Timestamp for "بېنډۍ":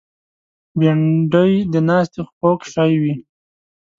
0.79-1.53